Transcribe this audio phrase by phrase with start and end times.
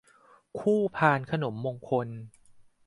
[0.59, 2.07] คู่พานขนมมงคล